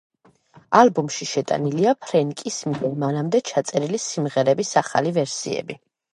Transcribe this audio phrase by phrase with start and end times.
[0.77, 5.81] ალბომში შეტანილია ფრენკის მიერ მანამდე ჩაწერილი სიმღერების ახალი ვერსიები.